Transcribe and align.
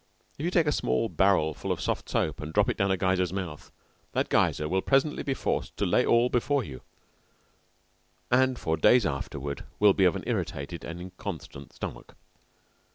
If 0.39 0.43
you 0.45 0.49
take 0.49 0.65
a 0.65 0.71
small 0.71 1.09
barrel 1.09 1.53
full 1.53 1.71
of 1.71 1.79
soft 1.79 2.09
soap 2.09 2.41
and 2.41 2.51
drop 2.51 2.69
it 2.71 2.77
down 2.77 2.89
a 2.89 2.97
geyser's 2.97 3.31
mouth, 3.31 3.71
that 4.13 4.29
geyser 4.29 4.67
will 4.67 4.81
presently 4.81 5.21
be 5.21 5.35
forced 5.35 5.77
to 5.77 5.85
lay 5.85 6.03
all 6.03 6.27
before 6.27 6.63
you, 6.63 6.81
and 8.31 8.57
for 8.57 8.77
days 8.77 9.05
afterward 9.05 9.63
will 9.77 9.93
be 9.93 10.05
of 10.05 10.15
an 10.15 10.23
irritated 10.25 10.83
and 10.83 10.99
inconstant 10.99 11.73
stomach. 11.73 12.15